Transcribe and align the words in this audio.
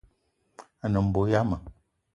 A 0.83 0.85
ne 0.89 0.99
mbo 1.05 1.21
yama 1.31 1.57